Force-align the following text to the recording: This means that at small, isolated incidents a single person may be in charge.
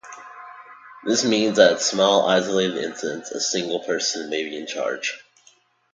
This 1.03 1.23
means 1.23 1.57
that 1.57 1.73
at 1.73 1.79
small, 1.81 2.27
isolated 2.27 2.75
incidents 2.77 3.29
a 3.29 3.39
single 3.39 3.81
person 3.81 4.31
may 4.31 4.43
be 4.49 4.57
in 4.57 4.65
charge. 4.65 5.23